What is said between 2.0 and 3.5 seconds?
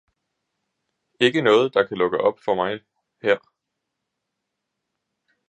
op for mig her!